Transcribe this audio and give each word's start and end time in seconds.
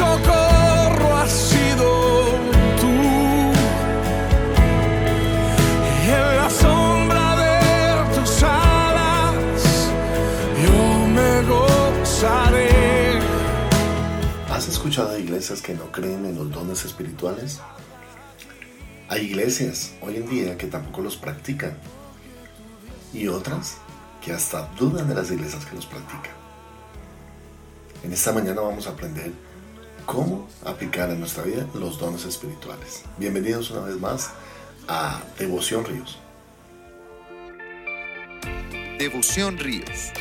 socorro 0.00 1.16
has 1.16 1.30
sido 1.30 1.88
tú. 2.80 2.92
En 6.16 6.36
la 6.40 6.48
sombra 6.48 7.26
de 7.42 7.54
tus 8.14 8.42
alas 8.42 9.64
yo 10.64 10.78
me 11.16 11.32
gozaré. 11.54 13.18
¿Has 14.50 14.68
escuchado 14.68 15.12
de 15.12 15.20
iglesias 15.20 15.60
que 15.60 15.74
no 15.74 15.92
creen 15.92 16.24
en 16.24 16.34
los 16.36 16.50
dones 16.50 16.84
espirituales? 16.84 17.60
Hay 19.08 19.26
iglesias 19.26 19.92
hoy 20.00 20.16
en 20.16 20.26
día 20.30 20.56
que 20.56 20.66
tampoco 20.66 21.02
los 21.02 21.16
practican 21.16 21.76
y 23.12 23.26
otras 23.28 23.78
que 24.22 24.32
hasta 24.32 24.68
dudan 24.78 25.08
de 25.08 25.14
las 25.14 25.30
iglesias 25.30 25.66
que 25.66 25.74
los 25.74 25.84
practican. 25.84 26.36
En 28.02 28.12
esta 28.12 28.32
mañana 28.32 28.62
vamos 28.62 28.86
a 28.86 28.90
aprender 28.90 29.49
cómo 30.06 30.48
aplicar 30.64 31.10
en 31.10 31.20
nuestra 31.20 31.42
vida 31.42 31.66
los 31.74 31.98
dones 31.98 32.24
espirituales. 32.24 33.04
Bienvenidos 33.18 33.70
una 33.70 33.82
vez 33.82 33.98
más 33.98 34.30
a 34.88 35.22
Devoción 35.38 35.84
Ríos. 35.84 36.18
Devoción 38.98 39.58
Ríos, 39.58 40.12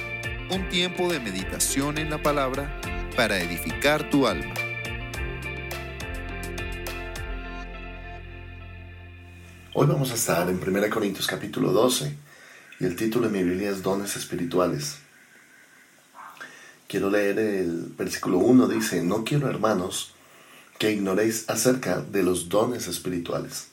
un 0.51 0.70
tiempo 0.70 1.11
de 1.11 1.20
meditación 1.20 1.97
en 1.97 2.09
la 2.09 2.21
palabra 2.21 2.79
para 3.15 3.39
edificar 3.39 4.09
tu 4.09 4.27
alma. 4.27 4.53
Hoy 9.73 9.87
vamos 9.87 10.11
a 10.11 10.15
estar 10.15 10.49
en 10.49 10.59
1 10.61 10.89
Corintios 10.89 11.27
capítulo 11.27 11.71
12 11.71 12.15
y 12.79 12.85
el 12.85 12.95
título 12.95 13.29
de 13.29 13.37
mi 13.37 13.43
Biblia 13.43 13.70
es 13.70 13.84
Dones 13.84 14.15
Espirituales. 14.15 14.99
Quiero 16.89 17.11
leer 17.11 17.38
el 17.38 17.93
versículo 17.95 18.39
1, 18.39 18.67
dice, 18.67 19.03
no 19.03 19.23
quiero 19.23 19.48
hermanos 19.48 20.11
que 20.79 20.91
ignoréis 20.91 21.48
acerca 21.48 22.01
de 22.01 22.23
los 22.23 22.49
dones 22.49 22.87
espirituales. 22.87 23.68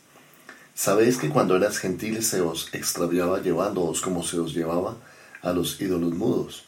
Sabéis 0.75 1.17
que 1.17 1.31
cuando 1.31 1.56
eras 1.56 1.78
gentiles 1.78 2.27
se 2.27 2.42
os 2.42 2.69
extraviaba 2.75 3.41
llevándoos 3.41 4.03
como 4.03 4.22
se 4.22 4.39
os 4.39 4.53
llevaba 4.53 4.98
a 5.41 5.55
los 5.55 5.81
ídolos 5.81 6.12
mudos. 6.12 6.64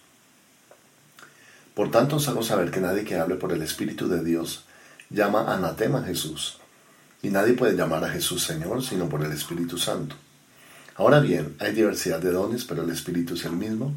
Por 1.74 1.90
tanto 1.90 2.16
os 2.16 2.28
hago 2.28 2.42
saber 2.42 2.70
que 2.70 2.80
nadie 2.80 3.04
que 3.04 3.16
hable 3.16 3.34
por 3.34 3.52
el 3.52 3.60
Espíritu 3.60 4.08
de 4.08 4.24
Dios 4.24 4.64
llama 5.10 5.52
anatema 5.52 5.98
a 5.98 6.04
Jesús, 6.04 6.60
y 7.22 7.28
nadie 7.28 7.52
puede 7.52 7.76
llamar 7.76 8.04
a 8.04 8.08
Jesús 8.08 8.42
Señor 8.42 8.82
sino 8.82 9.10
por 9.10 9.22
el 9.22 9.32
Espíritu 9.32 9.76
Santo. 9.76 10.16
Ahora 10.96 11.20
bien, 11.20 11.56
hay 11.58 11.74
diversidad 11.74 12.20
de 12.20 12.32
dones, 12.32 12.64
pero 12.64 12.84
el 12.84 12.90
Espíritu 12.90 13.34
es 13.34 13.44
el 13.44 13.52
mismo. 13.52 13.92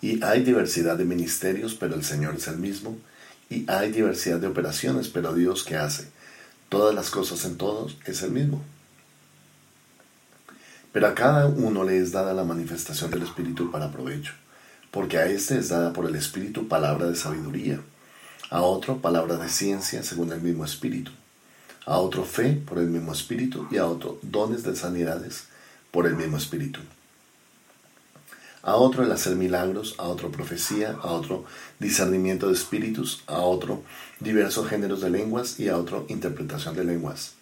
Y 0.00 0.22
hay 0.22 0.42
diversidad 0.42 0.96
de 0.96 1.04
ministerios, 1.04 1.74
pero 1.74 1.94
el 1.94 2.04
Señor 2.04 2.36
es 2.36 2.46
el 2.48 2.58
mismo. 2.58 2.96
Y 3.50 3.68
hay 3.70 3.90
diversidad 3.90 4.38
de 4.38 4.46
operaciones, 4.46 5.08
pero 5.08 5.34
Dios 5.34 5.64
que 5.64 5.76
hace 5.76 6.08
todas 6.68 6.94
las 6.94 7.10
cosas 7.10 7.44
en 7.44 7.56
todos 7.56 7.96
es 8.04 8.22
el 8.22 8.30
mismo. 8.30 8.62
Pero 10.92 11.06
a 11.06 11.14
cada 11.14 11.46
uno 11.46 11.84
le 11.84 11.98
es 11.98 12.12
dada 12.12 12.34
la 12.34 12.44
manifestación 12.44 13.10
del 13.10 13.22
Espíritu 13.22 13.70
para 13.70 13.90
provecho, 13.90 14.32
porque 14.90 15.18
a 15.18 15.26
éste 15.26 15.58
es 15.58 15.68
dada 15.68 15.92
por 15.92 16.06
el 16.06 16.14
Espíritu 16.14 16.68
palabra 16.68 17.06
de 17.06 17.16
sabiduría, 17.16 17.80
a 18.50 18.62
otro 18.62 18.98
palabra 18.98 19.36
de 19.36 19.48
ciencia 19.48 20.02
según 20.02 20.32
el 20.32 20.40
mismo 20.40 20.64
Espíritu, 20.64 21.10
a 21.86 21.98
otro 21.98 22.24
fe 22.24 22.52
por 22.52 22.78
el 22.78 22.88
mismo 22.88 23.12
Espíritu 23.12 23.66
y 23.70 23.78
a 23.78 23.86
otro 23.86 24.18
dones 24.22 24.62
de 24.62 24.76
sanidades 24.76 25.44
por 25.90 26.06
el 26.06 26.16
mismo 26.16 26.36
Espíritu 26.36 26.80
a 28.62 28.76
otro 28.76 29.04
el 29.04 29.12
hacer 29.12 29.36
milagros, 29.36 29.94
a 29.98 30.04
otro 30.04 30.30
profecía, 30.30 30.96
a 31.02 31.12
otro 31.12 31.44
discernimiento 31.78 32.48
de 32.48 32.54
espíritus, 32.54 33.22
a 33.26 33.40
otro 33.40 33.82
diversos 34.20 34.68
géneros 34.68 35.00
de 35.00 35.10
lenguas 35.10 35.60
y 35.60 35.68
a 35.68 35.76
otro 35.76 36.06
interpretación 36.08 36.74
de 36.74 36.84
lenguas. 36.84 37.32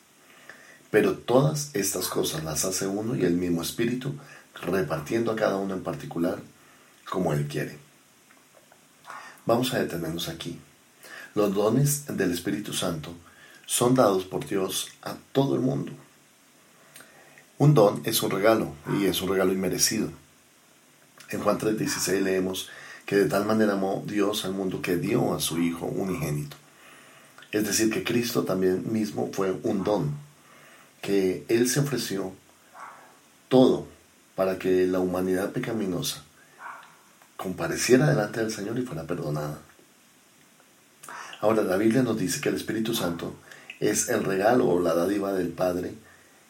Pero 0.91 1.14
todas 1.14 1.70
estas 1.75 2.08
cosas 2.08 2.45
las 2.45 2.64
hace 2.64 2.86
uno 2.86 3.17
y 3.17 3.24
el 3.24 3.35
mismo 3.35 3.63
espíritu, 3.63 4.14
repartiendo 4.63 5.33
a 5.33 5.36
cada 5.36 5.57
uno 5.57 5.74
en 5.74 5.83
particular 5.83 6.39
como 7.08 7.33
él 7.33 7.46
quiere. 7.48 7.79
Vamos 9.45 9.73
a 9.74 9.79
detenernos 9.79 10.29
aquí. 10.29 10.58
Los 11.35 11.55
dones 11.55 12.07
del 12.07 12.33
Espíritu 12.33 12.73
Santo 12.73 13.13
son 13.67 13.95
dados 13.95 14.24
por 14.24 14.46
Dios 14.46 14.89
a 15.02 15.17
todo 15.33 15.55
el 15.55 15.61
mundo. 15.61 15.92
Un 17.58 17.74
don 17.74 18.02
es 18.05 18.23
un 18.23 18.30
regalo 18.30 18.73
y 18.98 19.07
es 19.07 19.20
un 19.23 19.29
regalo 19.29 19.52
inmerecido. 19.52 20.11
En 21.31 21.41
Juan 21.41 21.59
3:16 21.59 22.23
leemos 22.23 22.69
que 23.05 23.17
de 23.17 23.27
tal 23.27 23.45
manera 23.47 23.73
amó 23.73 24.05
Dios 24.07 24.45
al 24.45 24.53
mundo 24.53 24.81
que 24.81 24.97
dio 24.97 25.35
a 25.35 25.41
su 25.41 25.59
Hijo 25.59 25.87
unigénito. 25.87 26.57
Es 27.53 27.67
decir, 27.67 27.91
que 27.91 28.05
Cristo 28.05 28.45
también 28.45 28.92
mismo 28.92 29.31
fue 29.33 29.53
un 29.63 29.83
don, 29.83 30.11
que 31.01 31.45
Él 31.48 31.69
se 31.69 31.81
ofreció 31.81 32.33
todo 33.48 33.87
para 34.35 34.59
que 34.59 34.87
la 34.87 35.01
humanidad 35.01 35.53
pecaminosa 35.53 36.23
compareciera 37.37 38.08
delante 38.08 38.41
del 38.41 38.53
Señor 38.53 38.79
y 38.79 38.83
fuera 38.83 39.05
perdonada. 39.05 39.58
Ahora, 41.41 41.63
la 41.63 41.77
Biblia 41.77 42.03
nos 42.03 42.19
dice 42.19 42.41
que 42.41 42.48
el 42.48 42.57
Espíritu 42.57 42.95
Santo 42.95 43.35
es 43.79 44.08
el 44.08 44.25
regalo 44.25 44.69
o 44.69 44.81
la 44.81 44.95
dádiva 44.95 45.33
del 45.33 45.48
Padre 45.48 45.95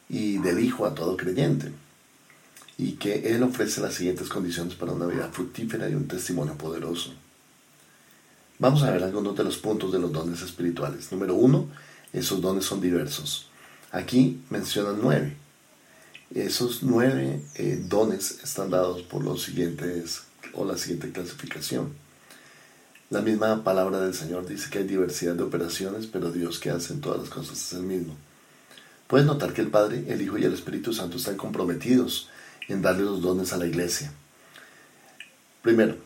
y 0.09 0.37
del 0.39 0.59
Hijo 0.59 0.85
a 0.85 0.95
todo 0.95 1.17
creyente 1.17 1.71
y 2.77 2.93
que 2.93 3.33
Él 3.35 3.43
ofrece 3.43 3.81
las 3.81 3.95
siguientes 3.95 4.29
condiciones 4.29 4.75
para 4.75 4.91
una 4.91 5.07
vida 5.07 5.29
fructífera 5.31 5.89
y 5.89 5.95
un 5.95 6.07
testimonio 6.07 6.57
poderoso. 6.57 7.13
Vamos 8.59 8.83
a 8.83 8.91
ver 8.91 9.03
algunos 9.03 9.35
de 9.35 9.43
los 9.43 9.57
puntos 9.57 9.91
de 9.91 9.99
los 9.99 10.11
dones 10.11 10.41
espirituales. 10.41 11.11
Número 11.11 11.35
uno, 11.35 11.67
esos 12.13 12.41
dones 12.41 12.65
son 12.65 12.81
diversos. 12.81 13.49
Aquí 13.91 14.41
mencionan 14.49 14.99
nueve. 15.01 15.37
Esos 16.33 16.83
nueve 16.83 17.41
eh, 17.55 17.81
dones 17.87 18.39
están 18.43 18.69
dados 18.69 19.01
por 19.03 19.23
los 19.23 19.43
siguientes 19.43 20.23
o 20.53 20.65
la 20.65 20.77
siguiente 20.77 21.11
clasificación. 21.11 21.93
La 23.09 23.21
misma 23.21 23.63
palabra 23.63 24.01
del 24.01 24.13
Señor 24.13 24.45
dice 24.45 24.69
que 24.69 24.79
hay 24.79 24.83
diversidad 24.83 25.35
de 25.35 25.43
operaciones, 25.43 26.07
pero 26.07 26.31
Dios 26.31 26.59
que 26.59 26.71
hace 26.71 26.93
en 26.93 27.01
todas 27.01 27.19
las 27.21 27.29
cosas 27.29 27.61
es 27.61 27.73
el 27.73 27.83
mismo. 27.83 28.15
Puedes 29.07 29.25
notar 29.25 29.53
que 29.53 29.61
el 29.61 29.69
Padre, 29.69 30.03
el 30.09 30.21
Hijo 30.21 30.37
y 30.37 30.43
el 30.43 30.53
Espíritu 30.53 30.93
Santo 30.93 31.15
están 31.15 31.37
comprometidos 31.37 32.29
en 32.67 32.81
darle 32.81 33.03
los 33.03 33.21
dones 33.21 33.53
a 33.53 33.57
la 33.57 33.65
iglesia. 33.65 34.11
Primero, 35.61 35.97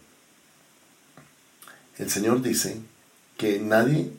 el 1.97 2.09
Señor 2.09 2.41
dice 2.41 2.79
que 3.37 3.59
nadie 3.59 4.11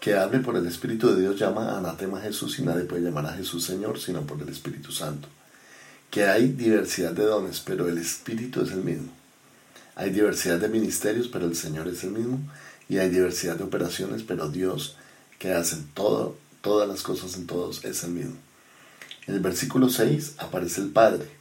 que 0.00 0.14
hable 0.14 0.38
por 0.38 0.56
el 0.56 0.66
Espíritu 0.66 1.08
de 1.08 1.20
Dios 1.20 1.38
llama 1.38 1.76
anatema 1.76 2.18
a 2.18 2.22
Jesús 2.22 2.58
y 2.58 2.62
nadie 2.62 2.84
puede 2.84 3.02
llamar 3.02 3.26
a 3.26 3.32
Jesús 3.32 3.64
Señor 3.64 3.98
sino 3.98 4.22
por 4.22 4.40
el 4.40 4.48
Espíritu 4.48 4.92
Santo. 4.92 5.28
Que 6.10 6.24
hay 6.24 6.48
diversidad 6.48 7.12
de 7.12 7.24
dones, 7.24 7.60
pero 7.60 7.88
el 7.88 7.98
Espíritu 7.98 8.62
es 8.62 8.70
el 8.70 8.82
mismo. 8.82 9.12
Hay 9.94 10.10
diversidad 10.10 10.58
de 10.58 10.68
ministerios, 10.68 11.28
pero 11.28 11.46
el 11.46 11.56
Señor 11.56 11.88
es 11.88 12.04
el 12.04 12.12
mismo. 12.12 12.38
Y 12.88 12.98
hay 12.98 13.10
diversidad 13.10 13.56
de 13.56 13.64
operaciones, 13.64 14.22
pero 14.22 14.48
Dios 14.48 14.96
que 15.38 15.52
hace 15.52 15.76
todo, 15.94 16.38
todas 16.62 16.88
las 16.88 17.02
cosas 17.02 17.34
en 17.36 17.46
todos 17.46 17.84
es 17.84 18.02
el 18.04 18.12
mismo. 18.12 18.36
En 19.26 19.34
el 19.34 19.40
versículo 19.40 19.90
6 19.90 20.34
aparece 20.38 20.80
el 20.80 20.88
Padre 20.88 21.37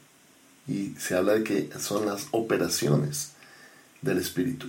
y 0.67 0.93
se 0.99 1.15
habla 1.15 1.33
de 1.33 1.43
que 1.43 1.69
son 1.79 2.05
las 2.05 2.27
operaciones 2.31 3.31
del 4.01 4.17
Espíritu. 4.17 4.67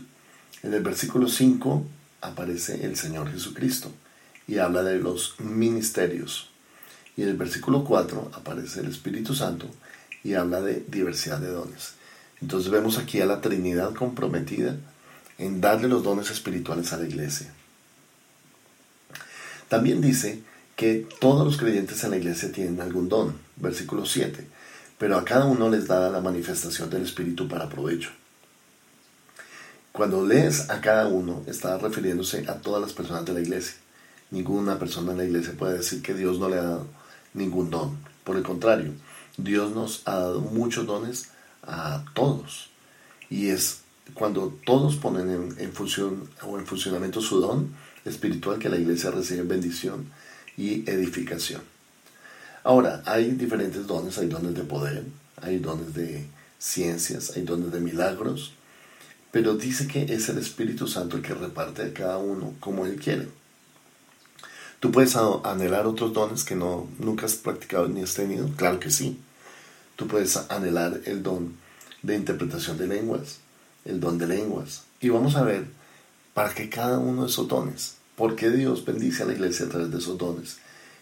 En 0.62 0.72
el 0.72 0.82
versículo 0.82 1.28
5 1.28 1.86
aparece 2.20 2.84
el 2.84 2.96
Señor 2.96 3.30
Jesucristo 3.30 3.92
y 4.46 4.58
habla 4.58 4.82
de 4.82 4.98
los 4.98 5.34
ministerios. 5.40 6.50
Y 7.16 7.22
en 7.22 7.30
el 7.30 7.36
versículo 7.36 7.84
4 7.84 8.30
aparece 8.34 8.80
el 8.80 8.86
Espíritu 8.86 9.34
Santo 9.34 9.68
y 10.22 10.34
habla 10.34 10.60
de 10.60 10.84
diversidad 10.86 11.40
de 11.40 11.50
dones. 11.50 11.94
Entonces 12.40 12.70
vemos 12.70 12.98
aquí 12.98 13.20
a 13.20 13.26
la 13.26 13.40
Trinidad 13.40 13.94
comprometida 13.94 14.76
en 15.38 15.60
darle 15.60 15.88
los 15.88 16.04
dones 16.04 16.30
espirituales 16.30 16.92
a 16.92 16.98
la 16.98 17.06
iglesia. 17.06 17.52
También 19.68 20.00
dice 20.00 20.42
que 20.76 21.06
todos 21.20 21.44
los 21.44 21.56
creyentes 21.56 22.02
en 22.04 22.10
la 22.10 22.16
iglesia 22.16 22.52
tienen 22.52 22.80
algún 22.80 23.08
don. 23.08 23.36
Versículo 23.56 24.06
7 24.06 24.57
pero 24.98 25.16
a 25.16 25.24
cada 25.24 25.46
uno 25.46 25.70
les 25.70 25.86
da 25.86 26.10
la 26.10 26.20
manifestación 26.20 26.90
del 26.90 27.02
Espíritu 27.02 27.48
para 27.48 27.68
provecho. 27.68 28.10
Cuando 29.92 30.24
lees 30.24 30.70
a 30.70 30.80
cada 30.80 31.08
uno, 31.08 31.42
está 31.46 31.78
refiriéndose 31.78 32.44
a 32.48 32.54
todas 32.54 32.80
las 32.80 32.92
personas 32.92 33.24
de 33.24 33.32
la 33.32 33.40
iglesia. 33.40 33.74
Ninguna 34.30 34.78
persona 34.78 35.12
en 35.12 35.18
la 35.18 35.24
iglesia 35.24 35.54
puede 35.58 35.78
decir 35.78 36.02
que 36.02 36.14
Dios 36.14 36.38
no 36.38 36.48
le 36.48 36.58
ha 36.58 36.62
dado 36.62 36.86
ningún 37.34 37.70
don. 37.70 37.98
Por 38.22 38.36
el 38.36 38.42
contrario, 38.42 38.92
Dios 39.36 39.74
nos 39.74 40.02
ha 40.06 40.16
dado 40.16 40.40
muchos 40.40 40.86
dones 40.86 41.30
a 41.62 42.04
todos. 42.14 42.70
Y 43.30 43.48
es 43.48 43.80
cuando 44.14 44.58
todos 44.64 44.96
ponen 44.96 45.56
en, 45.58 45.72
función 45.72 46.28
o 46.42 46.58
en 46.58 46.66
funcionamiento 46.66 47.20
su 47.20 47.40
don 47.40 47.74
espiritual 48.04 48.58
que 48.58 48.68
la 48.68 48.78
iglesia 48.78 49.10
recibe 49.10 49.42
bendición 49.42 50.10
y 50.56 50.88
edificación. 50.88 51.62
Ahora, 52.68 53.02
hay 53.06 53.30
diferentes 53.30 53.86
dones, 53.86 54.18
hay 54.18 54.26
dones 54.26 54.54
de 54.54 54.62
poder, 54.62 55.02
hay 55.40 55.58
dones 55.58 55.94
de 55.94 56.26
ciencias, 56.58 57.34
hay 57.34 57.40
dones 57.40 57.72
de 57.72 57.80
milagros, 57.80 58.52
pero 59.30 59.54
dice 59.54 59.88
que 59.88 60.02
es 60.02 60.28
el 60.28 60.36
Espíritu 60.36 60.86
Santo 60.86 61.16
el 61.16 61.22
que 61.22 61.32
reparte 61.32 61.80
a 61.80 61.94
cada 61.94 62.18
uno 62.18 62.52
como 62.60 62.84
Él 62.84 62.96
quiere. 62.96 63.26
¿Tú 64.80 64.92
puedes 64.92 65.16
anhelar 65.16 65.86
otros 65.86 66.12
dones 66.12 66.44
que 66.44 66.56
no, 66.56 66.86
nunca 66.98 67.24
has 67.24 67.36
practicado 67.36 67.88
ni 67.88 68.02
has 68.02 68.12
tenido? 68.12 68.50
Claro 68.56 68.78
que 68.78 68.90
sí. 68.90 69.18
Tú 69.96 70.06
puedes 70.06 70.36
anhelar 70.36 71.00
el 71.06 71.22
don 71.22 71.54
de 72.02 72.16
interpretación 72.16 72.76
de 72.76 72.86
lenguas, 72.86 73.38
el 73.86 73.98
don 73.98 74.18
de 74.18 74.26
lenguas. 74.26 74.82
Y 75.00 75.08
vamos 75.08 75.36
a 75.36 75.42
ver 75.42 75.68
para 76.34 76.52
qué 76.52 76.68
cada 76.68 76.98
uno 76.98 77.22
de 77.22 77.30
esos 77.30 77.48
dones, 77.48 77.94
por 78.14 78.36
qué 78.36 78.50
Dios 78.50 78.84
bendice 78.84 79.22
a 79.22 79.26
la 79.26 79.32
iglesia 79.32 79.64
a 79.64 79.68
través 79.70 79.90
de 79.90 79.96
esos 79.96 80.18
dones 80.18 80.58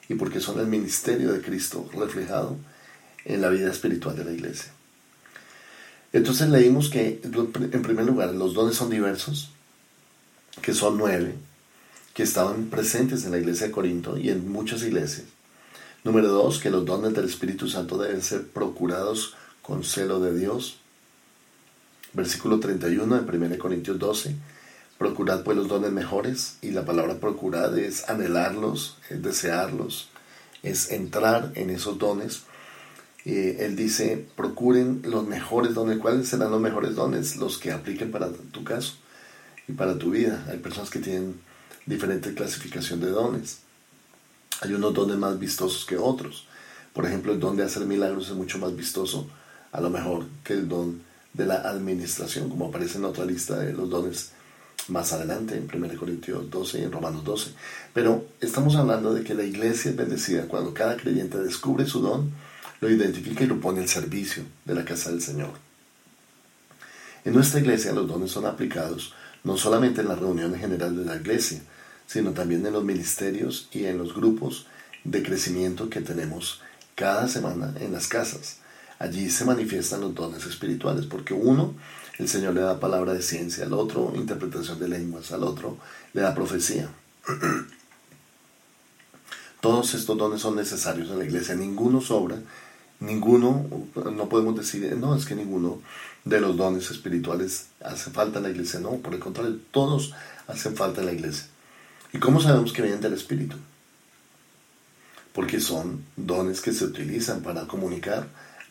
y 0.08 0.14
por 0.14 0.30
qué 0.30 0.40
son 0.40 0.60
el 0.60 0.66
ministerio 0.66 1.32
de 1.32 1.40
Cristo 1.40 1.88
reflejado 1.92 2.56
en 3.24 3.40
la 3.40 3.48
vida 3.48 3.70
espiritual 3.70 4.16
de 4.16 4.24
la 4.24 4.32
iglesia. 4.32 4.72
Entonces 6.12 6.48
leímos 6.48 6.88
que, 6.88 7.20
en 7.22 7.82
primer 7.82 8.06
lugar, 8.06 8.34
los 8.34 8.54
dones 8.54 8.76
son 8.76 8.88
diversos, 8.88 9.50
que 10.62 10.72
son 10.72 10.96
nueve, 10.96 11.34
que 12.14 12.22
estaban 12.22 12.66
presentes 12.66 13.24
en 13.24 13.32
la 13.32 13.38
iglesia 13.38 13.66
de 13.66 13.72
Corinto 13.72 14.16
y 14.16 14.30
en 14.30 14.50
muchas 14.50 14.82
iglesias. 14.82 15.26
Número 16.04 16.28
dos, 16.28 16.58
que 16.58 16.70
los 16.70 16.84
dones 16.86 17.12
del 17.14 17.26
Espíritu 17.26 17.68
Santo 17.68 17.98
deben 17.98 18.22
ser 18.22 18.46
procurados 18.46 19.34
con 19.60 19.82
celo 19.82 20.20
de 20.20 20.38
Dios. 20.38 20.78
Versículo 22.12 22.60
31 22.60 23.22
de 23.22 23.36
1 23.36 23.58
Corintios 23.58 23.98
12. 23.98 24.36
Procurad 24.98 25.42
pues 25.42 25.56
los 25.56 25.68
dones 25.68 25.92
mejores 25.92 26.56
y 26.62 26.70
la 26.70 26.84
palabra 26.84 27.20
procurad 27.20 27.76
es 27.78 28.08
anhelarlos, 28.08 28.96
es 29.10 29.22
desearlos, 29.22 30.08
es 30.62 30.90
entrar 30.90 31.52
en 31.54 31.70
esos 31.70 31.98
dones. 31.98 32.44
Eh, 33.26 33.58
él 33.60 33.76
dice, 33.76 34.26
procuren 34.36 35.02
los 35.04 35.26
mejores 35.26 35.74
dones. 35.74 35.98
¿Cuáles 35.98 36.28
serán 36.28 36.50
los 36.50 36.60
mejores 36.60 36.94
dones? 36.94 37.36
Los 37.36 37.58
que 37.58 37.72
apliquen 37.72 38.10
para 38.10 38.30
tu 38.30 38.64
caso 38.64 38.94
y 39.68 39.72
para 39.72 39.98
tu 39.98 40.10
vida. 40.10 40.46
Hay 40.48 40.58
personas 40.58 40.88
que 40.88 41.00
tienen 41.00 41.40
diferente 41.84 42.32
clasificación 42.32 43.00
de 43.00 43.10
dones. 43.10 43.58
Hay 44.62 44.72
unos 44.72 44.94
dones 44.94 45.18
más 45.18 45.38
vistosos 45.38 45.84
que 45.84 45.98
otros. 45.98 46.46
Por 46.94 47.04
ejemplo, 47.04 47.32
el 47.32 47.40
don 47.40 47.56
de 47.56 47.64
hacer 47.64 47.84
milagros 47.84 48.28
es 48.28 48.34
mucho 48.34 48.58
más 48.58 48.74
vistoso, 48.74 49.28
a 49.72 49.82
lo 49.82 49.90
mejor, 49.90 50.24
que 50.42 50.54
el 50.54 50.66
don 50.68 51.02
de 51.34 51.44
la 51.44 51.56
administración, 51.56 52.48
como 52.48 52.68
aparece 52.68 52.96
en 52.96 53.04
otra 53.04 53.26
lista 53.26 53.58
de 53.58 53.74
los 53.74 53.90
dones 53.90 54.32
más 54.88 55.12
adelante, 55.12 55.56
en 55.56 55.68
1 55.72 55.98
Corintios 55.98 56.50
12 56.50 56.80
y 56.80 56.82
en 56.84 56.92
Romanos 56.92 57.24
12. 57.24 57.50
Pero 57.92 58.26
estamos 58.40 58.76
hablando 58.76 59.12
de 59.14 59.24
que 59.24 59.34
la 59.34 59.44
iglesia 59.44 59.90
es 59.90 59.96
bendecida 59.96 60.46
cuando 60.46 60.72
cada 60.72 60.96
creyente 60.96 61.38
descubre 61.38 61.86
su 61.86 62.00
don, 62.00 62.30
lo 62.80 62.90
identifica 62.90 63.44
y 63.44 63.46
lo 63.46 63.60
pone 63.60 63.80
al 63.80 63.88
servicio 63.88 64.44
de 64.64 64.74
la 64.74 64.84
casa 64.84 65.10
del 65.10 65.22
Señor. 65.22 65.50
En 67.24 67.34
nuestra 67.34 67.60
iglesia 67.60 67.92
los 67.92 68.06
dones 68.06 68.30
son 68.30 68.46
aplicados 68.46 69.14
no 69.42 69.56
solamente 69.56 70.00
en 70.00 70.08
la 70.08 70.16
reunión 70.16 70.54
general 70.56 70.96
de 70.96 71.04
la 71.04 71.16
iglesia, 71.16 71.60
sino 72.06 72.32
también 72.32 72.64
en 72.66 72.72
los 72.72 72.84
ministerios 72.84 73.68
y 73.72 73.84
en 73.84 73.98
los 73.98 74.14
grupos 74.14 74.66
de 75.04 75.22
crecimiento 75.22 75.88
que 75.88 76.00
tenemos 76.00 76.60
cada 76.94 77.28
semana 77.28 77.74
en 77.80 77.92
las 77.92 78.08
casas. 78.08 78.58
Allí 78.98 79.30
se 79.30 79.44
manifiestan 79.44 80.00
los 80.00 80.14
dones 80.14 80.46
espirituales, 80.46 81.06
porque 81.06 81.34
uno, 81.34 81.74
el 82.18 82.28
Señor 82.28 82.54
le 82.54 82.62
da 82.62 82.80
palabra 82.80 83.12
de 83.12 83.22
ciencia, 83.22 83.66
al 83.66 83.74
otro 83.74 84.12
interpretación 84.14 84.78
de 84.78 84.88
lenguas, 84.88 85.32
al 85.32 85.42
otro 85.42 85.78
le 86.12 86.22
da 86.22 86.34
profecía. 86.34 86.88
Todos 89.60 89.94
estos 89.94 90.16
dones 90.16 90.40
son 90.40 90.56
necesarios 90.56 91.10
en 91.10 91.18
la 91.18 91.24
iglesia, 91.24 91.54
ninguno 91.54 92.00
sobra, 92.00 92.36
ninguno, 93.00 93.66
no 93.94 94.28
podemos 94.28 94.56
decir, 94.56 94.96
no, 94.96 95.14
es 95.14 95.26
que 95.26 95.34
ninguno 95.34 95.80
de 96.24 96.40
los 96.40 96.56
dones 96.56 96.90
espirituales 96.90 97.66
hace 97.84 98.10
falta 98.10 98.38
en 98.38 98.44
la 98.44 98.50
iglesia, 98.50 98.80
no, 98.80 98.96
por 98.96 99.14
el 99.14 99.20
contrario, 99.20 99.58
todos 99.70 100.14
hacen 100.46 100.76
falta 100.76 101.00
en 101.00 101.06
la 101.06 101.12
iglesia. 101.12 101.46
¿Y 102.12 102.18
cómo 102.18 102.40
sabemos 102.40 102.72
que 102.72 102.82
vienen 102.82 103.00
del 103.00 103.12
Espíritu? 103.12 103.56
Porque 105.32 105.60
son 105.60 106.04
dones 106.16 106.60
que 106.60 106.72
se 106.72 106.84
utilizan 106.84 107.42
para 107.42 107.66
comunicar 107.66 108.26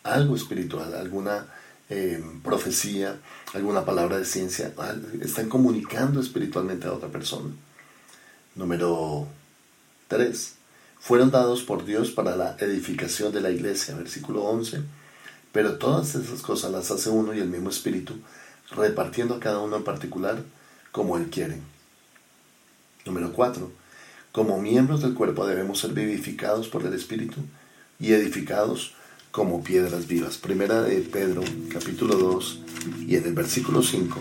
algo 0.06 0.36
espiritual, 0.36 0.94
alguna 0.94 1.48
eh, 1.90 2.24
profecía, 2.44 3.20
alguna 3.54 3.84
palabra 3.84 4.18
de 4.18 4.26
ciencia, 4.26 4.74
están 5.22 5.50
comunicando 5.50 6.22
espiritualmente 6.22 6.88
a 6.88 6.94
otra 6.94 7.10
persona. 7.10 7.50
Número 8.54 9.28
3. 10.08 10.54
Fueron 11.00 11.32
dados 11.32 11.64
por 11.64 11.86
Dios 11.86 12.12
para 12.12 12.36
la 12.36 12.56
edificación 12.60 13.34
de 13.34 13.42
la 13.42 13.50
iglesia, 13.50 13.96
versículo 13.96 14.44
11. 14.44 14.82
Pero 15.52 15.78
todas 15.78 16.16
esas 16.16 16.42
cosas 16.42 16.72
las 16.72 16.92
hace 16.92 17.10
uno 17.10 17.34
y 17.34 17.40
el 17.40 17.50
mismo 17.50 17.70
Espíritu, 17.70 18.16
repartiendo 18.72 19.36
a 19.36 19.40
cada 19.40 19.60
uno 19.60 19.76
en 19.78 19.84
particular 19.84 20.42
como 20.92 21.18
Él 21.18 21.30
quiere. 21.30 21.60
Número 23.06 23.34
4. 23.34 23.72
Como 24.32 24.62
miembros 24.62 25.02
del 25.02 25.14
cuerpo 25.14 25.48
debemos 25.48 25.80
ser 25.80 25.94
vivificados 25.94 26.68
por 26.68 26.86
el 26.86 26.94
Espíritu 26.94 27.42
y 28.00 28.14
edificados 28.14 28.96
como 29.36 29.62
piedras 29.62 30.08
vivas. 30.08 30.38
Primera 30.38 30.82
de 30.82 31.02
Pedro, 31.02 31.42
capítulo 31.70 32.16
2, 32.16 32.60
y 33.06 33.18
en 33.18 33.26
el 33.26 33.34
versículo 33.34 33.84
5 33.84 34.18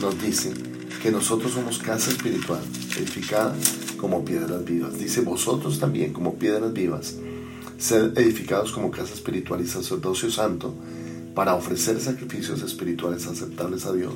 nos 0.00 0.22
dice 0.22 0.54
que 1.02 1.10
nosotros 1.10 1.52
somos 1.52 1.76
casa 1.76 2.10
espiritual, 2.10 2.62
edificada 2.96 3.54
como 3.98 4.24
piedras 4.24 4.64
vivas. 4.64 4.98
Dice, 4.98 5.20
vosotros 5.20 5.78
también 5.78 6.14
como 6.14 6.36
piedras 6.36 6.72
vivas, 6.72 7.16
sed 7.76 8.16
edificados 8.16 8.72
como 8.72 8.90
casa 8.90 9.12
espiritual 9.12 9.60
y 9.60 9.66
sacerdocio 9.66 10.30
santo, 10.30 10.74
para 11.34 11.56
ofrecer 11.56 12.00
sacrificios 12.00 12.62
espirituales 12.62 13.26
aceptables 13.26 13.84
a 13.84 13.92
Dios 13.92 14.14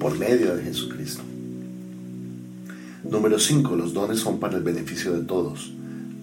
por 0.00 0.18
medio 0.18 0.56
de 0.56 0.64
Jesucristo. 0.64 1.22
Número 3.08 3.38
5. 3.38 3.76
Los 3.76 3.94
dones 3.94 4.18
son 4.18 4.40
para 4.40 4.56
el 4.56 4.64
beneficio 4.64 5.12
de 5.12 5.24
todos. 5.24 5.72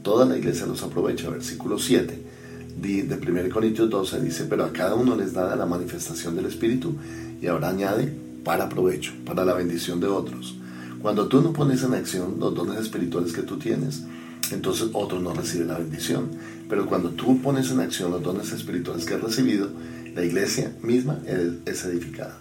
Toda 0.03 0.25
la 0.25 0.37
iglesia 0.37 0.65
los 0.65 0.83
aprovecha. 0.83 1.29
Versículo 1.29 1.79
7 1.79 2.35
de 2.75 3.15
1 3.15 3.49
Corintios 3.53 3.89
12 3.89 4.21
dice, 4.21 4.45
pero 4.45 4.65
a 4.65 4.73
cada 4.73 4.95
uno 4.95 5.15
les 5.15 5.33
da 5.33 5.55
la 5.55 5.65
manifestación 5.65 6.35
del 6.35 6.45
Espíritu 6.45 6.95
y 7.41 7.47
ahora 7.47 7.69
añade 7.69 8.13
para 8.43 8.69
provecho, 8.69 9.13
para 9.25 9.45
la 9.45 9.53
bendición 9.53 9.99
de 9.99 10.07
otros. 10.07 10.55
Cuando 11.01 11.27
tú 11.27 11.41
no 11.41 11.53
pones 11.53 11.83
en 11.83 11.93
acción 11.93 12.35
los 12.39 12.53
dones 12.53 12.79
espirituales 12.79 13.33
que 13.33 13.43
tú 13.43 13.57
tienes, 13.57 14.03
entonces 14.51 14.89
otros 14.93 15.21
no 15.21 15.33
reciben 15.33 15.69
la 15.69 15.77
bendición. 15.77 16.29
Pero 16.69 16.85
cuando 16.87 17.11
tú 17.11 17.41
pones 17.41 17.71
en 17.71 17.79
acción 17.79 18.11
los 18.11 18.23
dones 18.23 18.51
espirituales 18.51 19.05
que 19.05 19.13
has 19.13 19.21
recibido, 19.21 19.69
la 20.15 20.23
iglesia 20.23 20.71
misma 20.81 21.19
es 21.65 21.85
edificada. 21.85 22.39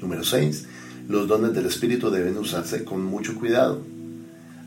Número 0.00 0.24
6. 0.24 0.66
Los 1.08 1.28
dones 1.28 1.54
del 1.54 1.66
Espíritu 1.66 2.10
deben 2.10 2.36
usarse 2.38 2.84
con 2.84 3.04
mucho 3.04 3.34
cuidado. 3.34 3.82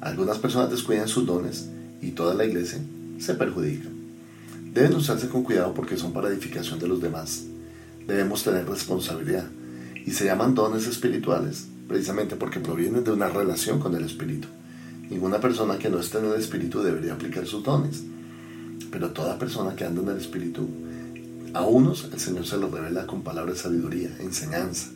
Algunas 0.01 0.37
personas 0.37 0.69
descuidan 0.69 1.07
sus 1.07 1.25
dones 1.25 1.69
y 2.01 2.11
toda 2.11 2.35
la 2.35 2.45
iglesia 2.45 2.79
se 3.19 3.33
perjudica. 3.33 3.89
Deben 4.77 4.93
usarse 4.93 5.27
con 5.27 5.41
cuidado 5.41 5.73
porque 5.73 5.97
son 5.97 6.13
para 6.13 6.27
edificación 6.27 6.77
de 6.77 6.87
los 6.87 7.01
demás. 7.01 7.45
Debemos 8.05 8.43
tener 8.43 8.69
responsabilidad 8.69 9.47
y 10.05 10.11
se 10.11 10.25
llaman 10.25 10.53
dones 10.53 10.85
espirituales 10.85 11.65
precisamente 11.87 12.35
porque 12.35 12.59
provienen 12.59 13.03
de 13.03 13.09
una 13.09 13.27
relación 13.27 13.79
con 13.79 13.95
el 13.95 14.05
Espíritu. 14.05 14.47
Ninguna 15.09 15.39
persona 15.39 15.79
que 15.79 15.89
no 15.89 15.99
esté 15.99 16.19
en 16.19 16.25
el 16.25 16.35
Espíritu 16.35 16.83
debería 16.83 17.13
aplicar 17.13 17.47
sus 17.47 17.63
dones, 17.63 18.03
pero 18.91 19.09
toda 19.09 19.39
persona 19.39 19.75
que 19.75 19.83
anda 19.83 20.03
en 20.03 20.09
el 20.09 20.17
Espíritu, 20.17 20.69
a 21.55 21.65
unos 21.65 22.07
el 22.13 22.19
Señor 22.19 22.45
se 22.45 22.57
los 22.57 22.69
revela 22.69 23.07
con 23.07 23.23
palabras 23.23 23.55
de 23.55 23.63
sabiduría, 23.63 24.15
enseñanza, 24.19 24.91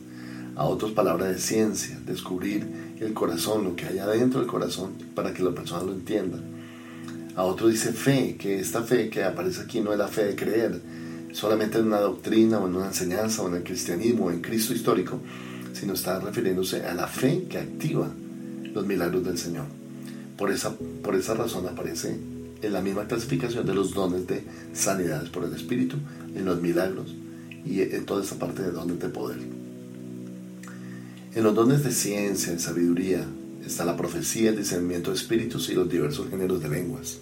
a 0.55 0.65
otros 0.65 0.91
palabras 0.91 1.29
de 1.29 1.39
ciencia, 1.39 1.99
descubrir 2.05 2.67
el 2.99 3.15
corazón, 3.15 3.63
lo 3.63 3.75
que 3.75 3.87
hay 3.87 3.97
adentro 3.97 4.41
del 4.41 4.47
corazón, 4.47 4.91
para 5.15 5.33
que 5.33 5.41
la 5.41 5.55
persona 5.55 5.81
lo 5.81 5.93
entienda. 5.93 6.37
A 7.35 7.43
otros 7.43 7.71
dice 7.71 7.93
fe, 7.93 8.35
que 8.37 8.59
esta 8.59 8.83
fe 8.83 9.09
que 9.09 9.23
aparece 9.23 9.61
aquí 9.61 9.79
no 9.79 9.93
es 9.93 9.97
la 9.97 10.07
fe 10.07 10.25
de 10.25 10.35
creer 10.35 10.81
solamente 11.31 11.77
en 11.77 11.87
una 11.87 11.99
doctrina 11.99 12.59
o 12.59 12.67
en 12.67 12.75
una 12.75 12.87
enseñanza 12.87 13.41
o 13.41 13.47
en 13.47 13.55
el 13.55 13.63
cristianismo 13.63 14.25
o 14.25 14.31
en 14.31 14.41
Cristo 14.41 14.73
histórico, 14.73 15.19
sino 15.73 15.93
está 15.93 16.19
refiriéndose 16.19 16.85
a 16.85 16.93
la 16.93 17.07
fe 17.07 17.45
que 17.49 17.57
activa 17.57 18.09
los 18.73 18.85
milagros 18.85 19.23
del 19.23 19.37
Señor. 19.37 19.65
Por 20.37 20.51
esa, 20.51 20.75
por 21.03 21.15
esa 21.15 21.33
razón 21.33 21.67
aparece 21.67 22.17
en 22.61 22.73
la 22.73 22.81
misma 22.81 23.07
clasificación 23.07 23.65
de 23.65 23.73
los 23.73 23.93
dones 23.93 24.27
de 24.27 24.43
sanidades 24.73 25.29
por 25.29 25.45
el 25.45 25.53
Espíritu, 25.53 25.97
en 26.35 26.45
los 26.45 26.61
milagros 26.61 27.15
y 27.65 27.81
en 27.81 28.05
toda 28.05 28.23
esa 28.23 28.37
parte 28.37 28.61
de 28.61 28.71
dones 28.71 28.99
de 28.99 29.09
poder. 29.09 29.39
En 31.33 31.43
los 31.43 31.55
dones 31.55 31.83
de 31.83 31.91
ciencia, 31.91 32.51
de 32.51 32.59
sabiduría, 32.59 33.25
está 33.65 33.85
la 33.85 33.97
profecía, 33.97 34.49
el 34.49 34.57
discernimiento 34.57 35.11
de 35.11 35.17
espíritus 35.17 35.69
y 35.69 35.73
los 35.73 35.89
diversos 35.89 36.29
géneros 36.29 36.61
de 36.61 36.69
lenguas. 36.69 37.19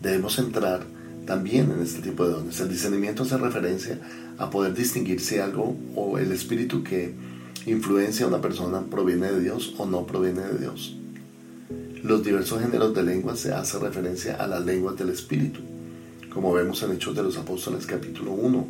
Debemos 0.00 0.38
entrar 0.38 0.84
también 1.26 1.70
en 1.70 1.82
este 1.82 2.00
tipo 2.02 2.26
de 2.26 2.32
dones. 2.32 2.60
El 2.60 2.68
discernimiento 2.68 3.22
hace 3.22 3.36
referencia 3.36 3.98
a 4.38 4.50
poder 4.50 4.74
distinguir 4.74 5.20
si 5.20 5.38
algo 5.38 5.76
o 5.94 6.18
el 6.18 6.32
espíritu 6.32 6.82
que 6.82 7.14
influencia 7.66 8.24
a 8.24 8.28
una 8.28 8.40
persona 8.40 8.80
proviene 8.80 9.30
de 9.30 9.40
Dios 9.40 9.74
o 9.78 9.86
no 9.86 10.06
proviene 10.06 10.40
de 10.40 10.58
Dios. 10.58 10.96
Los 12.02 12.24
diversos 12.24 12.62
géneros 12.62 12.94
de 12.94 13.02
lenguas 13.02 13.40
se 13.40 13.52
hace 13.52 13.78
referencia 13.78 14.36
a 14.36 14.46
las 14.46 14.64
lenguas 14.64 14.96
del 14.96 15.10
espíritu, 15.10 15.60
como 16.32 16.52
vemos 16.52 16.82
en 16.82 16.92
Hechos 16.92 17.14
de 17.14 17.22
los 17.22 17.36
Apóstoles 17.36 17.84
capítulo 17.84 18.32
1, 18.32 18.66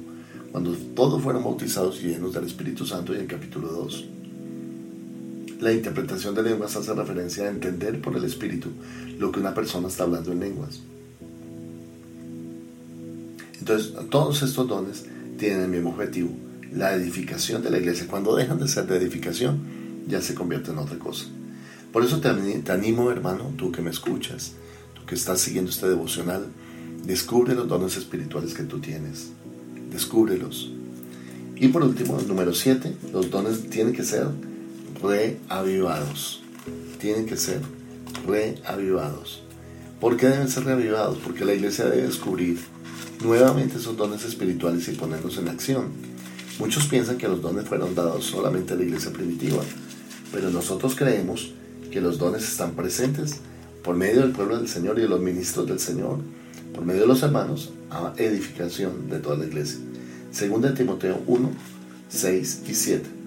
cuando 0.50 0.72
todos 0.96 1.22
fueron 1.22 1.44
bautizados 1.44 2.02
y 2.02 2.08
llenos 2.08 2.34
del 2.34 2.44
Espíritu 2.44 2.84
Santo 2.84 3.14
y 3.14 3.18
en 3.18 3.26
capítulo 3.26 3.68
2. 3.68 4.19
La 5.60 5.72
interpretación 5.72 6.34
de 6.34 6.42
lenguas 6.42 6.74
hace 6.74 6.94
referencia 6.94 7.44
a 7.44 7.50
entender 7.50 8.00
por 8.00 8.16
el 8.16 8.24
Espíritu 8.24 8.70
lo 9.18 9.30
que 9.30 9.40
una 9.40 9.52
persona 9.52 9.88
está 9.88 10.04
hablando 10.04 10.32
en 10.32 10.40
lenguas. 10.40 10.80
Entonces, 13.58 13.92
todos 14.08 14.42
estos 14.42 14.66
dones 14.66 15.04
tienen 15.38 15.60
el 15.60 15.68
mismo 15.68 15.90
objetivo, 15.90 16.30
la 16.72 16.94
edificación 16.94 17.62
de 17.62 17.70
la 17.70 17.78
iglesia. 17.78 18.06
Cuando 18.08 18.34
dejan 18.34 18.58
de 18.58 18.68
ser 18.68 18.86
de 18.86 18.96
edificación, 18.96 19.60
ya 20.08 20.22
se 20.22 20.34
convierte 20.34 20.70
en 20.70 20.78
otra 20.78 20.98
cosa. 20.98 21.26
Por 21.92 22.04
eso 22.04 22.20
te, 22.20 22.28
animo, 22.72 23.10
hermano, 23.10 23.52
tú 23.58 23.70
que 23.70 23.82
me 23.82 23.90
escuchas, 23.90 24.52
tú 24.94 25.04
que 25.04 25.14
estás 25.14 25.42
siguiendo 25.42 25.70
este 25.70 25.90
devocional, 25.90 26.46
descubre 27.04 27.54
los 27.54 27.68
dones 27.68 27.98
espirituales 27.98 28.54
que 28.54 28.62
tú 28.62 28.78
tienes. 28.78 29.32
Descúbrelos. 29.92 30.72
Y 31.56 31.68
por 31.68 31.82
último, 31.82 32.18
número 32.26 32.54
7, 32.54 32.96
los 33.12 33.30
dones 33.30 33.68
tienen 33.68 33.92
que 33.92 34.04
ser 34.04 34.26
reavivados. 35.02 36.42
Tienen 36.98 37.26
que 37.26 37.36
ser 37.36 37.60
reavivados. 38.26 39.42
¿Por 40.00 40.16
qué 40.16 40.28
deben 40.28 40.48
ser 40.48 40.64
reavivados? 40.64 41.18
Porque 41.18 41.44
la 41.44 41.54
iglesia 41.54 41.86
debe 41.86 42.02
descubrir 42.02 42.58
nuevamente 43.22 43.76
esos 43.76 43.96
dones 43.96 44.24
espirituales 44.24 44.88
y 44.88 44.92
ponerlos 44.92 45.38
en 45.38 45.48
acción. 45.48 45.88
Muchos 46.58 46.86
piensan 46.86 47.18
que 47.18 47.28
los 47.28 47.42
dones 47.42 47.66
fueron 47.66 47.94
dados 47.94 48.24
solamente 48.24 48.74
a 48.74 48.76
la 48.76 48.82
iglesia 48.82 49.12
primitiva, 49.12 49.62
pero 50.32 50.50
nosotros 50.50 50.94
creemos 50.94 51.52
que 51.90 52.00
los 52.00 52.18
dones 52.18 52.44
están 52.44 52.72
presentes 52.72 53.36
por 53.82 53.96
medio 53.96 54.20
del 54.20 54.32
pueblo 54.32 54.58
del 54.58 54.68
Señor 54.68 54.98
y 54.98 55.02
de 55.02 55.08
los 55.08 55.20
ministros 55.20 55.66
del 55.66 55.80
Señor, 55.80 56.18
por 56.74 56.84
medio 56.84 57.02
de 57.02 57.06
los 57.06 57.22
hermanos, 57.22 57.72
a 57.90 58.12
edificación 58.16 59.08
de 59.08 59.18
toda 59.18 59.36
la 59.36 59.46
iglesia. 59.46 59.78
Según 60.30 60.62
de 60.62 60.70
Timoteo 60.70 61.20
1, 61.26 61.50
6 62.08 62.62
y 62.68 62.74
7. 62.74 63.19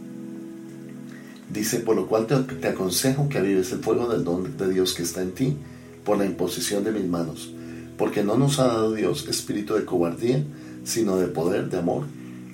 Dice, 1.53 1.79
por 1.79 1.95
lo 1.95 2.07
cual 2.07 2.25
te, 2.25 2.67
aconsejo 2.67 3.29
que 3.29 3.37
avives 3.37 3.71
el 3.71 3.79
fuego 3.79 4.07
del 4.07 4.23
don 4.23 4.57
de 4.57 4.69
Dios 4.69 4.93
que 4.93 5.03
está 5.03 5.21
en 5.21 5.31
ti 5.31 5.55
por 6.03 6.17
la 6.17 6.25
imposición 6.25 6.83
de 6.83 6.91
mis 6.91 7.05
manos 7.05 7.53
porque 7.97 8.23
no 8.23 8.37
nos 8.37 8.59
ha 8.59 8.67
dado 8.67 8.93
Dios 8.93 9.27
espíritu 9.27 9.75
de 9.75 9.85
cobardía, 9.85 10.43
sino 10.83 11.17
de 11.17 11.27
poder, 11.27 11.69
de 11.69 11.79
amor 11.79 12.05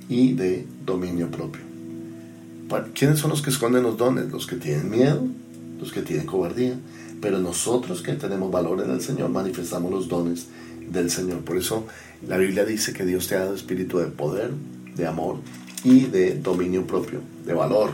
y 0.07 0.33
de 0.33 0.65
dominio 0.85 1.29
propio. 1.31 1.61
¿Quiénes 2.93 3.19
son 3.19 3.31
los 3.31 3.41
que 3.41 3.49
esconden 3.49 3.83
los 3.83 3.97
dones? 3.97 4.31
Los 4.31 4.45
que 4.45 4.57
tienen 4.57 4.89
miedo, 4.89 5.25
los 5.79 5.91
que 5.91 6.01
tienen 6.01 6.27
cobardía, 6.27 6.75
pero 7.21 7.39
nosotros 7.39 8.01
que 8.01 8.13
tenemos 8.13 8.51
valor 8.51 8.83
en 8.83 8.91
el 8.91 9.01
Señor 9.01 9.29
manifestamos 9.29 9.91
los 9.91 10.07
dones 10.07 10.47
del 10.87 11.09
Señor. 11.09 11.39
Por 11.39 11.57
eso 11.57 11.87
la 12.27 12.37
Biblia 12.37 12.65
dice 12.65 12.93
que 12.93 13.05
Dios 13.05 13.27
te 13.27 13.35
ha 13.35 13.39
dado 13.39 13.55
espíritu 13.55 13.97
de 13.97 14.05
poder, 14.05 14.51
de 14.95 15.07
amor 15.07 15.37
y 15.83 16.01
de 16.01 16.37
dominio 16.37 16.85
propio, 16.85 17.21
de 17.45 17.53
valor, 17.53 17.91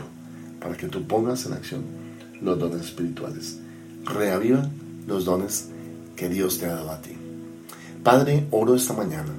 para 0.60 0.76
que 0.76 0.88
tú 0.88 1.06
pongas 1.06 1.46
en 1.46 1.52
acción 1.52 1.82
los 2.40 2.58
dones 2.58 2.82
espirituales. 2.82 3.58
Reaviva 4.04 4.68
los 5.06 5.24
dones 5.24 5.68
que 6.16 6.28
Dios 6.28 6.58
te 6.58 6.66
ha 6.66 6.74
dado 6.74 6.90
a 6.90 7.00
ti. 7.00 7.12
Padre, 8.02 8.46
oro 8.50 8.74
esta 8.74 8.94
mañana 8.94 9.32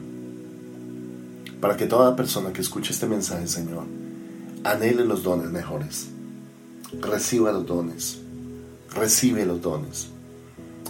para 1.60 1.76
que 1.76 1.88
toda 1.88 2.16
persona 2.16 2.54
que 2.54 2.62
escuche 2.62 2.94
este 2.94 3.08
mensaje, 3.08 3.48
Señor, 3.48 3.86
anhele 4.64 5.06
los 5.06 5.24
dones 5.24 5.50
mejores. 5.50 6.08
Reciba 7.02 7.52
los 7.52 7.66
dones. 7.66 8.20
Recibe 8.94 9.46
los 9.46 9.62
dones. 9.62 10.10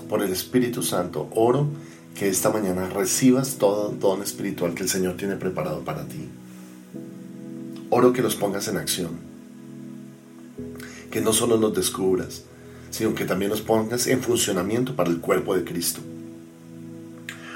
Por 0.10 0.22
el 0.22 0.32
Espíritu 0.32 0.84
Santo, 0.84 1.30
oro 1.36 1.68
que 2.16 2.30
esta 2.30 2.50
mañana 2.50 2.90
recibas 2.90 3.58
todo 3.58 3.90
don 3.90 4.22
espiritual 4.22 4.74
que 4.74 4.84
el 4.84 4.90
Señor 4.90 5.16
tiene 5.18 5.36
preparado 5.36 5.82
para 5.82 6.06
ti. 6.06 6.28
Oro 7.90 8.12
que 8.12 8.22
los 8.22 8.36
pongas 8.36 8.68
en 8.68 8.78
acción. 8.78 9.27
Que 11.12 11.22
no 11.22 11.34
solo 11.34 11.58
los 11.58 11.74
descubras, 11.74 12.44
sino 12.90 13.16
que 13.16 13.26
también 13.26 13.52
los 13.52 13.62
pongas 13.62 14.08
en 14.08 14.22
funcionamiento 14.22 14.96
para 14.96 15.10
el 15.10 15.20
cuerpo 15.20 15.56
de 15.56 15.64
Cristo. 15.64 16.02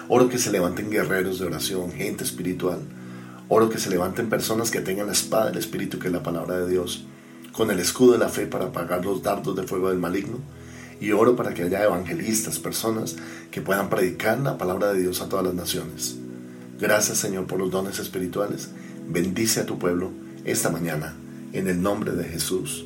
Oro 0.08 0.27
que 0.27 0.38
se 0.38 0.51
levanten 0.51 0.89
guerreros 0.89 1.39
de 1.39 1.46
oración, 1.46 1.91
gente 1.91 2.24
espiritual. 2.24 2.79
Oro 3.48 3.70
que 3.70 3.79
se 3.79 3.89
levanten 3.89 4.29
personas 4.29 4.70
que 4.70 4.81
tengan 4.81 5.08
la 5.08 5.13
espada 5.13 5.48
del 5.48 5.58
Espíritu, 5.58 6.00
que 6.00 6.08
es 6.08 6.13
la 6.13 6.22
palabra 6.22 6.58
de 6.58 6.70
Dios, 6.70 7.05
con 7.53 7.72
el 7.72 7.79
escudo 7.79 8.13
de 8.13 8.17
la 8.17 8.29
fe 8.29 8.46
para 8.46 8.65
apagar 8.65 9.05
los 9.05 9.24
dardos 9.24 9.55
de 9.55 9.63
fuego 9.63 9.89
del 9.89 10.00
maligno. 10.00 10.39
Y 11.00 11.13
oro 11.13 11.36
para 11.36 11.53
que 11.53 11.63
haya 11.63 11.84
evangelistas, 11.84 12.60
personas 12.60 13.15
que 13.51 13.62
puedan 13.62 13.89
predicar 13.89 14.39
la 14.39 14.58
palabra 14.58 14.93
de 14.93 15.00
Dios 15.00 15.22
a 15.22 15.29
todas 15.29 15.46
las 15.46 15.55
naciones. 15.55 16.17
Gracias 16.79 17.17
Señor 17.17 17.48
por 17.48 17.60
los 17.60 17.72
dones 17.72 17.98
espirituales. 17.98 18.70
Bendice 19.08 19.62
a 19.62 19.65
tu 19.65 19.79
pueblo 19.79 20.12
esta 20.43 20.70
mañana, 20.70 21.15
en 21.53 21.67
el 21.67 21.81
nombre 21.81 22.12
de 22.12 22.25
Jesús. 22.25 22.86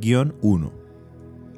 167-1. 0.00 0.70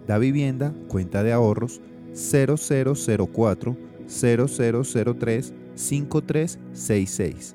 La 0.07 0.19
vivienda, 0.19 0.75
cuenta 0.89 1.23
de 1.23 1.33
ahorros 1.33 1.81
0004 2.15 3.77
0003 4.07 5.55
5366. 5.75 7.55